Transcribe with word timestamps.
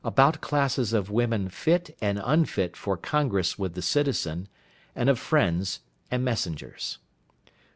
About 0.03 0.41
classes 0.41 0.93
of 0.93 1.11
Women 1.11 1.47
fit 1.47 1.95
and 2.01 2.19
unfit 2.25 2.75
for 2.75 2.97
Congress 2.97 3.59
with 3.59 3.75
the 3.75 3.83
Citizen, 3.83 4.47
and 4.95 5.11
of 5.11 5.19
Friends, 5.19 5.81
and 6.09 6.25
Messengers. 6.25 6.97